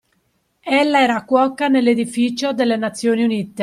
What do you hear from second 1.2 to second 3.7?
cuoca nell’edificio delle Nazioni Unite.